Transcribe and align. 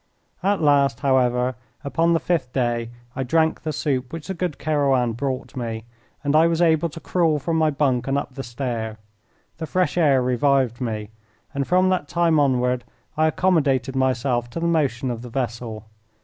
At 0.41 0.63
last, 0.63 1.01
however, 1.01 1.53
upon 1.83 2.13
the 2.13 2.19
fifth 2.19 2.51
day 2.53 2.89
I 3.15 3.21
drank 3.21 3.61
the 3.61 3.71
soup 3.71 4.11
which 4.11 4.29
the 4.29 4.33
good 4.33 4.57
Kerouan 4.57 5.13
brought 5.13 5.55
me, 5.55 5.85
and 6.23 6.35
I 6.35 6.47
was 6.47 6.59
able 6.59 6.89
to 6.89 6.99
crawl 6.99 7.37
from 7.37 7.57
my 7.57 7.69
bunk 7.69 8.07
and 8.07 8.17
up 8.17 8.33
the 8.33 8.41
stair. 8.41 8.97
The 9.59 9.67
fresh 9.67 9.99
air 9.99 10.19
revived 10.19 10.81
me, 10.81 11.11
and 11.53 11.67
from 11.67 11.89
that 11.89 12.07
time 12.07 12.39
onward 12.39 12.83
I 13.15 13.27
accommodated 13.27 13.95
myself 13.95 14.49
to 14.49 14.59
the 14.59 14.65
motion 14.65 15.11
of 15.11 15.21
the 15.21 15.29
vessel. 15.29 15.85